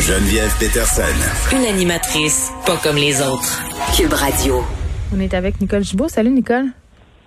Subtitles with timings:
[0.00, 1.02] Geneviève Peterson.
[1.52, 3.62] Une animatrice pas comme les autres.
[3.96, 4.64] Cube Radio.
[5.14, 6.08] On est avec Nicole Gibault.
[6.08, 6.66] Salut, Nicole.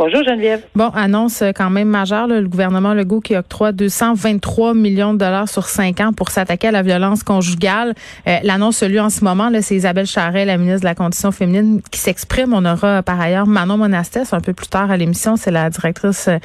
[0.06, 0.60] Bonjour Geneviève.
[0.76, 5.70] Bon, annonce quand même majeure, le gouvernement Legault qui octroie 223 millions de dollars sur
[5.70, 7.94] cinq ans pour s'attaquer à la violence conjugale.
[8.28, 11.82] Euh, L'annonce lieu en ce moment, c'est Isabelle Charret, la ministre de la Condition féminine,
[11.90, 12.54] qui s'exprime.
[12.54, 15.38] On aura par ailleurs Manon Monastès un peu plus tard à l'émission.
[15.38, 16.36] C'est la directrice euh,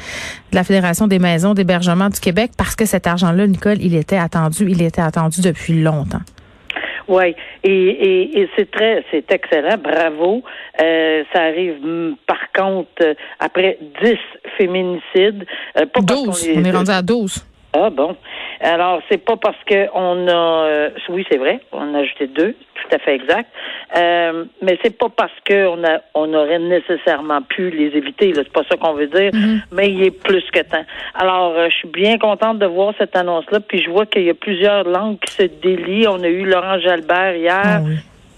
[0.53, 4.19] de la Fédération des maisons d'hébergement du Québec parce que cet argent-là, Nicole, il était
[4.19, 6.23] attendu, il était attendu depuis longtemps.
[7.09, 10.43] Oui, et, et, et c'est très, c'est excellent, bravo.
[10.81, 14.17] Euh, ça arrive, mm, par contre, euh, après 10
[14.59, 15.47] féminicides.
[15.79, 17.45] Euh, pas 12, on, est rendu à 12.
[17.73, 18.17] Ah bon.
[18.61, 22.55] Alors, c'est pas parce que on a euh, oui, c'est vrai, on a ajouté deux,
[22.75, 23.51] tout à fait exact.
[23.97, 28.63] Euh, mais c'est pas parce qu'on a on aurait nécessairement pu les éviter, c'est pas
[28.69, 29.61] ça qu'on veut dire, mm-hmm.
[29.73, 30.85] mais il est plus que temps.
[31.15, 34.31] Alors, euh, je suis bien contente de voir cette annonce-là, puis je vois qu'il y
[34.31, 36.07] a plusieurs langues qui se délient.
[36.09, 37.63] On a eu Laurent Jalbert hier.
[37.65, 37.81] Ah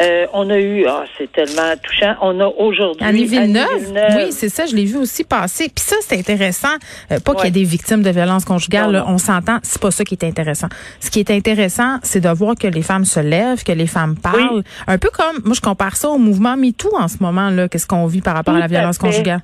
[0.03, 2.15] euh, on a eu, ah, c'est tellement touchant.
[2.23, 3.05] On a aujourd'hui.
[3.05, 3.93] Annie Villeneuve.
[4.17, 5.71] Oui, c'est ça, je l'ai vu aussi passer.
[5.75, 6.69] Puis ça, c'est intéressant.
[7.13, 9.59] Euh, pas qu'il y ait des victimes de violences conjugales, on s'entend.
[9.63, 10.69] C'est pas ça qui est intéressant.
[11.01, 14.17] Ce qui est intéressant, c'est de voir que les femmes se lèvent, que les femmes
[14.17, 14.63] parlent.
[14.87, 17.69] Un peu comme, moi, je compare ça au mouvement MeToo en ce moment, là.
[17.69, 19.41] Qu'est-ce qu'on vit par rapport à la violence conjugale?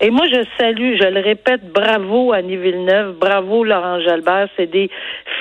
[0.00, 4.48] Et moi, je salue, je le répète, bravo Annie Villeneuve, bravo Laurent Jalbert.
[4.56, 4.90] C'est des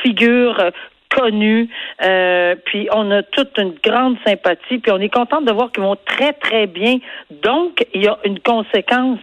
[0.02, 0.72] figures
[1.10, 1.70] connus.
[2.04, 4.80] Euh, puis on a toute une grande sympathie.
[4.80, 6.98] Puis on est content de voir qu'ils vont très, très bien.
[7.30, 9.20] Donc, il y a une conséquence,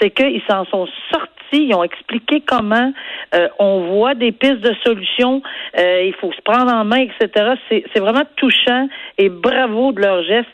[0.00, 1.30] c'est qu'ils s'en sont sortis.
[1.52, 2.92] Ils ont expliqué comment
[3.34, 5.40] euh, on voit des pistes de solutions.
[5.78, 7.52] Euh, il faut se prendre en main, etc.
[7.68, 8.88] C'est vraiment touchant
[9.18, 10.48] et bravo de leur geste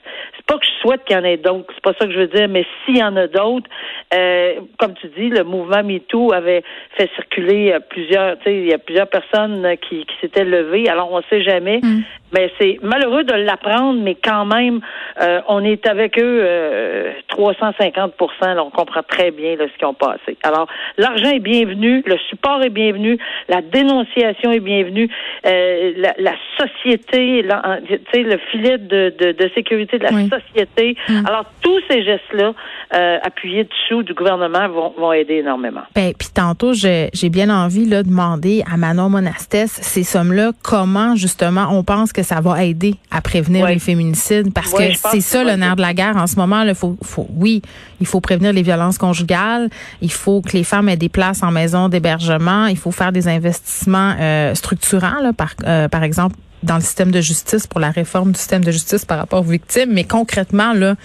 [0.46, 2.26] pas que je souhaite qu'il y en ait d'autres, c'est pas ça que je veux
[2.26, 3.68] dire, mais s'il y en a d'autres,
[4.14, 6.62] euh, comme tu dis, le mouvement MeToo avait
[6.96, 11.12] fait circuler plusieurs, tu sais, il y a plusieurs personnes qui, qui s'étaient levées, alors
[11.12, 12.02] on sait jamais, mm.
[12.32, 14.80] mais c'est malheureux de l'apprendre, mais quand même,
[15.20, 19.86] euh, on est avec eux euh, 350 là, on comprend très bien là, ce qu'ils
[19.86, 20.36] ont passé.
[20.42, 20.66] Alors,
[20.98, 23.18] l'argent est bienvenu, le support est bienvenu,
[23.48, 25.08] la dénonciation est bienvenue,
[25.46, 27.44] euh, la, la, société,
[27.86, 30.96] tu sais, le filet de, de, de sécurité de la société société.
[31.08, 31.26] Mm.
[31.26, 32.52] Alors, tous ces gestes-là,
[32.94, 35.82] euh, appuyés dessous du gouvernement, vont, vont aider énormément.
[35.94, 41.14] Ben, puis tantôt, j'ai bien envie là, de demander à Manon Monastès, ces sommes-là, comment
[41.16, 44.52] justement on pense que ça va aider à prévenir les féminicides?
[44.52, 46.64] Parce que c'est ça le nerf de la guerre en ce moment.
[46.64, 47.62] Là, faut, faut, oui,
[48.00, 49.68] il faut prévenir les violences conjugales.
[50.00, 52.66] Il faut que les femmes aient des places en maison d'hébergement.
[52.66, 57.10] Il faut faire des investissements euh, structurants, là, par, euh, par exemple dans le système
[57.10, 59.92] de justice pour la réforme du système de justice par rapport aux victimes.
[59.92, 60.96] Mais concrètement, là,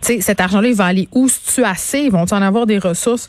[0.00, 1.28] cet argent-là, il va aller où?
[1.54, 2.00] tu assez?
[2.00, 3.28] Ils vont en avoir des ressources?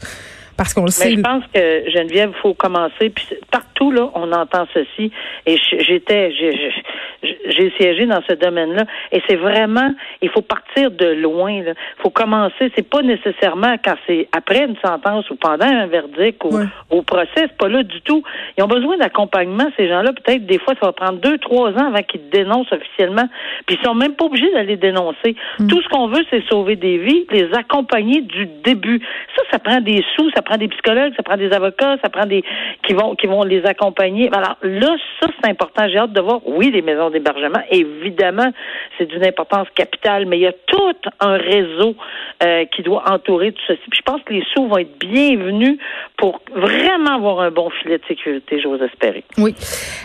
[0.57, 1.11] Parce qu'on le sait.
[1.11, 3.09] je pense que Geneviève, il faut commencer.
[3.09, 5.11] Puis partout là, on entend ceci.
[5.45, 8.83] Et j'étais, j'ai siégé dans ce domaine-là.
[9.11, 11.51] Et c'est vraiment, il faut partir de loin.
[11.51, 12.71] Il faut commencer.
[12.75, 16.59] C'est pas nécessairement quand c'est après une sentence ou pendant un verdict ou
[16.89, 17.29] au procès.
[17.35, 18.23] C'est pas là du tout.
[18.57, 19.69] Ils ont besoin d'accompagnement.
[19.77, 23.27] Ces gens-là, peut-être des fois, ça va prendre deux, trois ans avant qu'ils dénoncent officiellement.
[23.65, 25.35] Puis ils sont même pas obligés d'aller dénoncer.
[25.59, 25.67] Mm.
[25.67, 29.01] Tout ce qu'on veut, c'est sauver des vies, les accompagner du début.
[29.35, 32.25] Ça, ça prend des sous, ça prend des psychologues, ça prend des avocats, ça prend
[32.25, 32.43] des
[32.85, 34.29] qui vont qui vont les accompagner.
[34.33, 35.87] Alors là, ça c'est important.
[35.87, 36.41] J'ai hâte de voir.
[36.45, 38.51] Oui, les maisons d'hébergement, évidemment,
[38.97, 41.95] c'est d'une importance capitale, mais il y a tout un réseau
[42.43, 43.81] euh, qui doit entourer tout ceci.
[43.89, 45.77] Puis je pense que les sous vont être bienvenus
[46.17, 49.23] pour vraiment avoir un bon filet de sécurité, j'ose espérer.
[49.37, 49.55] Oui.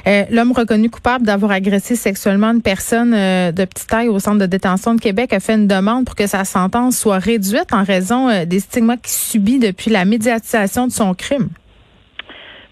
[0.06, 4.38] Euh, l'homme reconnu coupable d'avoir agressé sexuellement une personne euh, de petite taille au centre
[4.38, 7.82] de détention de Québec a fait une demande pour que sa sentence soit réduite en
[7.82, 11.48] raison des stigmas qu'il subit depuis la médiatisation de son crime?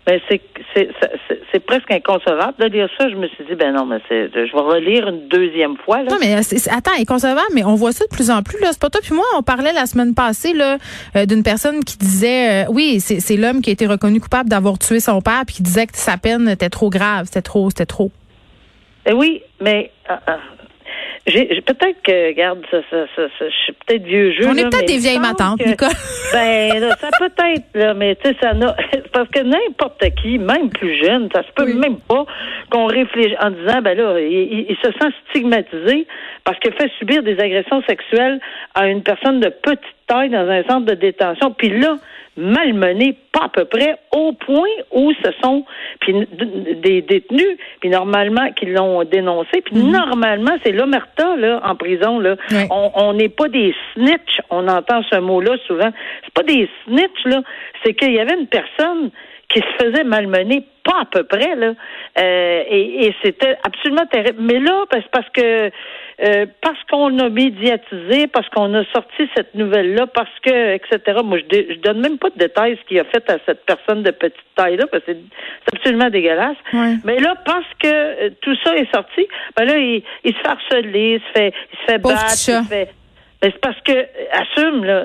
[0.06, 0.40] Ben c'est
[1.50, 3.08] c'est presque inconcevable de lire ça.
[3.08, 6.02] Je me suis dit ben non, mais c'est je vais relire une deuxième fois.
[6.02, 6.10] Là.
[6.10, 6.36] Non mais
[6.70, 8.68] attends, inconcevable, mais on voit ça de plus en plus là.
[8.70, 9.24] C'est pas toi puis moi.
[9.36, 10.76] On parlait la semaine passée là
[11.16, 14.78] euh, d'une personne qui disait euh, oui c'est l'homme qui a été reconnu coupable d'avoir
[14.78, 17.86] tué son père puis qui disait que sa peine était trop grave, c'était trop, c'était
[17.86, 18.12] trop.
[19.06, 20.14] Eh oui, mais euh,
[21.26, 24.46] peut-être que, regarde, ça, ça, ça, je suis peut-être vieux jeu.
[24.48, 25.88] On est peut-être des vieilles matantes, Nicole.
[26.32, 28.74] Ben, là, ça peut être, là, mais tu sais, ça n'a.
[29.12, 32.26] Parce que n'importe qui, même plus jeune, ça se peut même pas
[32.70, 36.06] qu'on réfléchisse en disant, ben là, il, se sent stigmatisé
[36.44, 38.40] parce qu'il fait subir des agressions sexuelles
[38.74, 41.52] à une personne de petite taille dans un centre de détention.
[41.52, 41.96] Puis là,
[42.36, 45.64] malmené, pas à peu près, au point où ce sont
[46.00, 46.14] puis
[46.82, 49.90] des détenus, puis normalement, qui l'ont dénoncé, puis mhm.
[49.90, 52.36] normalement, c'est l'omerta, là, en prison, là.
[52.70, 55.90] On n'est pas des snitch, on entend ce mot-là souvent.
[56.24, 57.42] C'est pas des snitch, là,
[57.84, 59.10] c'est qu'il y avait une personne
[59.48, 61.74] qui se faisait malmener, pas à peu près, là.
[62.18, 64.38] Euh, et, c'était absolument terrible.
[64.40, 65.70] Mais là, c'est parce que
[66.24, 71.20] euh, parce qu'on a médiatisé, parce qu'on a sorti cette nouvelle-là, parce que, etc.
[71.22, 74.02] Moi, je, je donne même pas de détails ce qu'il a fait à cette personne
[74.02, 76.56] de petite taille-là, parce que c'est absolument dégueulasse.
[77.04, 80.48] Mais là, parce que euh, tout ça est sorti, ben là, il, il se fait
[80.48, 82.88] harceler, il se fait, il se fait battre, il se fait ben,
[83.42, 83.92] c'est parce que
[84.32, 85.04] assume là,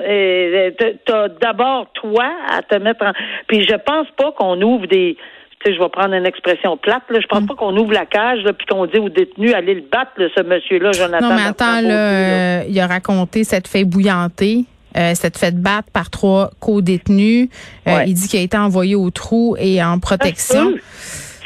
[1.04, 3.12] t'as d'abord toi à te mettre en.
[3.46, 5.16] Puis je pense pas qu'on ouvre des.
[5.60, 7.04] Tu sais, je vais prendre une expression plate.
[7.10, 7.20] Là.
[7.20, 7.46] Je pense mm.
[7.46, 10.92] pas qu'on ouvre la cage puis qu'on dit aux détenus allez le battre, ce monsieur-là,
[10.92, 11.28] Jonathan.
[11.28, 14.64] Non, mais attends, là, euh, il a raconté cette fait bouillantée.
[14.94, 17.48] Euh, cette fait battre par trois co-détenus.
[17.88, 20.74] Euh, il dit qu'il a été envoyé au trou et en protection.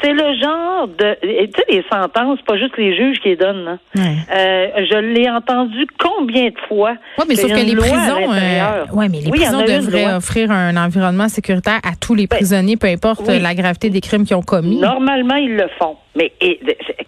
[0.07, 3.77] C'est le genre de, tu sais, les sentences, pas juste les juges qui les donnent.
[3.97, 6.93] Euh, je l'ai entendu combien de fois.
[7.17, 11.27] Oui, mais sauf que les prisons, euh, ouais, mais les prisons devraient offrir un environnement
[11.27, 14.79] sécuritaire à tous les ben, prisonniers, peu importe la gravité des crimes qu'ils ont commis.
[14.79, 15.97] Normalement, ils le font.
[16.17, 16.33] Mais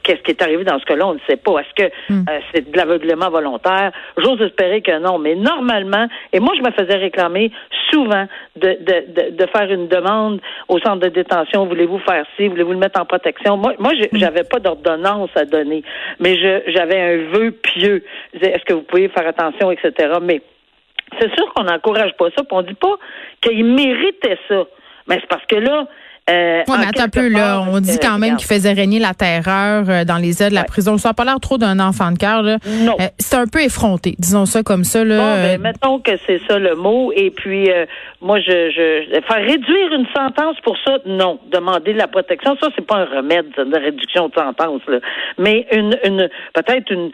[0.04, 1.08] qu'est-ce qui est arrivé dans ce cas-là?
[1.08, 1.60] On ne sait pas.
[1.60, 2.26] Est-ce que hmm.
[2.30, 3.92] euh, c'est de l'aveuglement volontaire?
[4.18, 5.18] J'ose espérer que non.
[5.18, 7.52] Mais normalement, et moi, je me faisais réclamer
[7.90, 11.66] souvent de, de, de, faire une demande au centre de détention.
[11.66, 12.48] Voulez-vous faire ci?
[12.48, 13.58] Voulez-vous le mettre en protection?
[13.58, 14.18] Moi, moi hmm.
[14.18, 15.84] j'avais pas d'ordonnance à donner,
[16.20, 18.04] mais j'avais un vœu pieux.
[18.34, 20.20] Est-ce que vous pouvez faire attention, etc.
[20.22, 20.42] Mais
[21.20, 22.98] c'est sûr qu'on n'encourage pas ça, puis on dit pas
[23.42, 24.66] qu'il méritait ça.
[25.08, 25.88] Mais c'est parce que là,
[26.30, 27.64] euh, mais attends un peu, là.
[27.68, 30.64] On dit quand même qu'il faisait régner la terreur euh, dans les ailes de la
[30.64, 30.98] prison.
[30.98, 32.58] Ça n'a pas l'air trop d'un enfant de cœur, là.
[32.82, 32.96] Non.
[33.00, 35.18] Euh, c'est un peu effronté, disons ça comme ça, là.
[35.18, 37.12] Bon, ben, mettons que c'est ça le mot.
[37.16, 37.70] Et puis,
[38.22, 41.40] moi, je, je, faire réduire une sentence pour ça, non.
[41.52, 45.00] Demander de la protection, ça, c'est pas un remède, de réduction de sentence, là.
[45.38, 47.12] Mais une, une, peut-être une,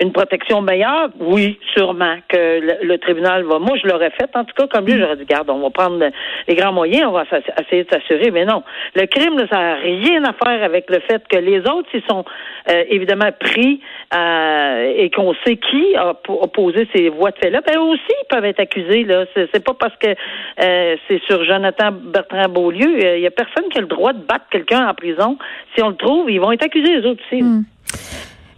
[0.00, 3.58] une protection meilleure, oui, sûrement que le, tribunal va.
[3.58, 6.04] Moi, je l'aurais fait, en tout cas, comme lui, j'aurais dit, garde, on va prendre
[6.46, 7.24] les grands moyens, on va
[7.60, 8.62] essayer de s'assurer, mais non.
[8.94, 12.24] Le crime, ça n'a rien à faire avec le fait que les autres, ils sont
[12.70, 13.80] euh, évidemment pris
[14.14, 18.44] euh, et qu'on sait qui a, posé ces voies de fait-là, ben aussi, ils peuvent
[18.44, 19.02] être accusés.
[19.02, 20.14] Là, c'est pas parce que
[20.62, 24.22] euh, c'est sur Jonathan Bertrand Beaulieu, il y a personne qui a le droit de
[24.22, 25.38] battre quelqu'un en prison.
[25.74, 27.42] Si on le trouve, ils vont être accusés les autres aussi.
[27.42, 27.62] Hmm.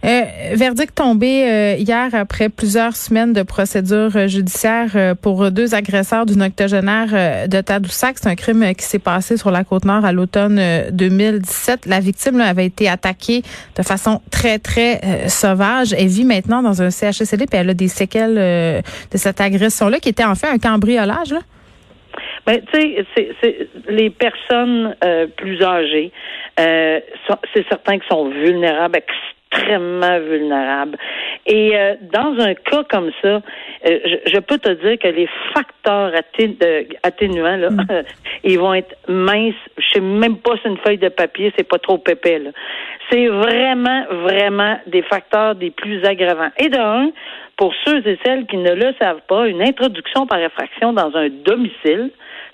[0.05, 0.21] Euh,
[0.53, 6.43] verdict tombé euh, hier après plusieurs semaines de procédure euh, judiciaire pour deux agresseurs d'une
[6.43, 8.17] octogénaire de Tadoussac.
[8.19, 10.61] C'est un crime qui s'est passé sur la côte nord à l'automne
[10.91, 11.87] 2017.
[11.87, 13.41] La victime avait été attaquée
[13.75, 15.93] de façon très très sauvage.
[15.93, 20.09] Elle vit maintenant dans un CHSLD puis elle a des séquelles de cette agression-là qui
[20.09, 21.31] était en fait un cambriolage.
[21.31, 21.39] Là.
[22.45, 22.79] Ben, tu
[23.15, 24.95] sais, les personnes
[25.37, 26.11] plus âgées,
[26.57, 28.99] c'est certain qu'ils sont vulnérables,
[29.55, 30.97] extrêmement vulnérables.
[31.45, 33.41] Et euh, dans un cas comme ça,
[33.87, 36.11] euh, je, peux te dire que les facteurs
[37.03, 37.87] atténuants, là, mm.
[38.43, 39.53] ils vont être minces.
[39.77, 42.41] Je sais même pas si une feuille de papier, c'est pas trop épais.
[43.09, 46.49] C'est vraiment, vraiment des facteurs des plus aggravants.
[46.57, 47.11] Et d'un,
[47.57, 51.29] pour ceux et celles qui ne le savent pas, une introduction par effraction dans un
[51.29, 52.09] domicile,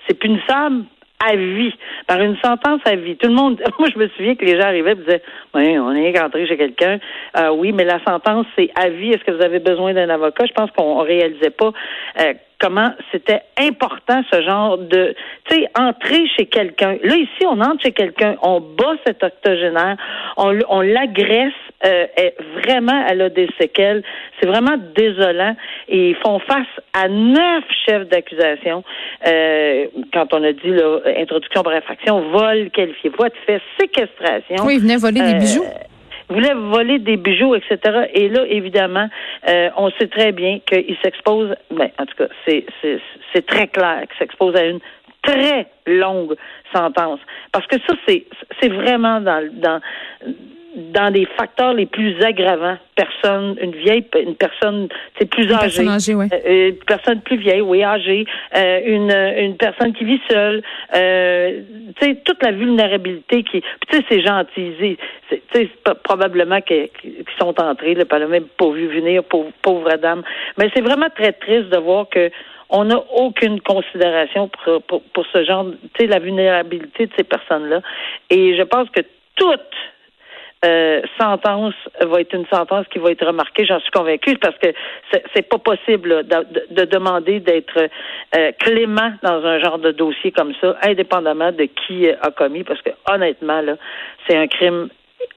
[0.06, 0.84] c'est punissable
[1.24, 1.74] à vie,
[2.06, 3.16] par une sentence à vie.
[3.16, 5.22] Tout le monde, moi je me souviens que les gens arrivaient et disaient,
[5.54, 6.98] oui, on est rentré chez quelqu'un,
[7.38, 9.10] euh, oui, mais la sentence c'est à vie.
[9.10, 10.44] Est-ce que vous avez besoin d'un avocat?
[10.46, 11.72] Je pense qu'on réalisait pas
[12.20, 15.14] euh, comment c'était important ce genre de,
[15.48, 16.96] tu sais, entrer chez quelqu'un.
[17.02, 19.96] Là ici, on entre chez quelqu'un, on bat cet octogénaire,
[20.36, 21.52] on, on l'agresse,
[21.84, 22.06] euh,
[22.64, 24.04] vraiment, elle a des séquelles.
[24.40, 25.56] C'est vraiment désolant.
[25.88, 28.84] Et ils font face à neuf chefs d'accusation.
[29.26, 34.64] Euh, quand on a dit là, introduction par infraction, vol qualifié, voie de fait, séquestration.
[34.64, 35.64] Oui, ils venaient voler des euh, bijoux
[36.32, 38.06] voulait voler des bijoux, etc.
[38.14, 39.08] Et là, évidemment,
[39.48, 42.98] euh, on sait très bien qu'il s'expose, ben, en tout cas, c'est, c'est,
[43.32, 44.80] c'est très clair qu'il s'expose à une
[45.22, 46.34] très longue
[46.74, 47.20] sentence.
[47.52, 48.24] Parce que ça, c'est,
[48.60, 49.80] c'est vraiment dans, dans,
[50.92, 52.76] dans des facteurs les plus aggravants.
[52.94, 56.26] Personne, une vieille, une personne, c'est plus une âgée, âgée oui.
[56.32, 60.62] euh, une personne plus vieille, oui, âgée, euh, une une personne qui vit seule,
[60.94, 61.60] euh,
[61.98, 65.70] tu sais toute la vulnérabilité qui, tu sais c'est gentil, tu sais
[66.04, 67.94] probablement que, qui sont entrés.
[67.94, 70.22] Là, elle n'a même pas vu venir, pauvre, pauvre dame.
[70.58, 72.30] Mais c'est vraiment très triste de voir que
[72.68, 77.24] on n'a aucune considération pour, pour, pour ce genre, tu sais, la vulnérabilité de ces
[77.24, 77.82] personnes-là.
[78.30, 79.02] Et je pense que
[79.36, 79.60] toute
[80.64, 84.68] euh, sentence va être une sentence qui va être remarquée, j'en suis convaincue, parce que
[85.34, 87.88] c'est pas possible de, de, demander d'être
[88.36, 92.80] euh, clément dans un genre de dossier comme ça, indépendamment de qui a commis, parce
[92.82, 93.76] que honnêtement, là,
[94.26, 94.88] c'est un crime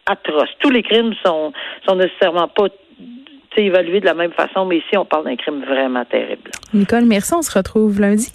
[0.06, 0.50] atroce.
[0.60, 1.52] Tous les crimes sont,
[1.88, 2.68] sont nécessairement pas
[3.58, 6.52] évalué de la même façon, mais ici, on parle d'un crime vraiment terrible.
[6.74, 7.34] Nicole, merci.
[7.34, 8.32] On se retrouve lundi.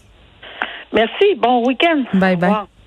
[0.92, 1.34] Merci.
[1.36, 2.04] Bon week-end.
[2.14, 2.79] Bye bye.